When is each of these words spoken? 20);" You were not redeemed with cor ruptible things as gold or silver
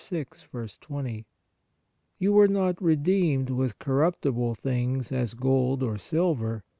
20);" 0.79 1.27
You 2.17 2.33
were 2.33 2.47
not 2.47 2.81
redeemed 2.81 3.51
with 3.51 3.77
cor 3.77 3.97
ruptible 3.97 4.57
things 4.57 5.11
as 5.11 5.35
gold 5.35 5.83
or 5.83 5.99
silver 5.99 6.63